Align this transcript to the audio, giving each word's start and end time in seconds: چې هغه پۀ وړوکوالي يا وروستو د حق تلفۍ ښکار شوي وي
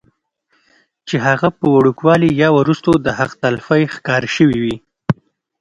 چې 1.07 1.15
هغه 1.27 1.47
پۀ 1.57 1.65
وړوکوالي 1.75 2.29
يا 2.41 2.49
وروستو 2.57 2.91
د 3.05 3.07
حق 3.17 3.31
تلفۍ 3.43 3.83
ښکار 3.93 4.23
شوي 4.35 4.57
وي 4.63 4.75